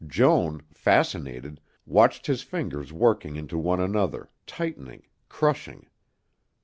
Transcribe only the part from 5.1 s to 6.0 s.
crushing.